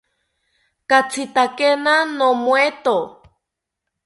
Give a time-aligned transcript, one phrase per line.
[0.89, 2.97] Katzitakena nomoeto